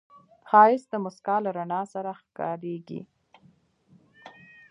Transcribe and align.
ښایست 0.49 0.87
د 0.91 0.93
موسکا 1.03 1.35
له 1.45 1.49
رڼا 1.57 1.81
سره 1.93 2.09
ښکاریږي 2.19 3.01